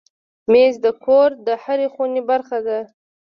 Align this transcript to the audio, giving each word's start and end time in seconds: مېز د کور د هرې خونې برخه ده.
مېز 0.51 0.73
د 0.85 0.87
کور 1.05 1.29
د 1.47 1.49
هرې 1.63 1.87
خونې 1.93 2.21
برخه 2.29 2.57
ده. 2.67 2.79